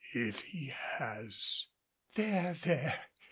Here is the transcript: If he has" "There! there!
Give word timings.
If 0.15 0.39
he 0.45 0.65
has" 0.97 1.67
"There! 2.15 2.55
there! 2.55 3.05